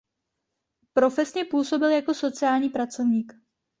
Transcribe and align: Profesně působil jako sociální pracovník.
Profesně 0.93 1.45
působil 1.45 1.89
jako 1.89 2.13
sociální 2.13 2.69
pracovník. 2.69 3.33